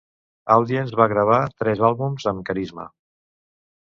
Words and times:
Audience 0.53 0.97
va 0.99 1.05
gravar 1.11 1.37
tres 1.63 1.83
àlbums 1.89 2.25
amb 2.31 2.41
Carisma. 2.47 2.87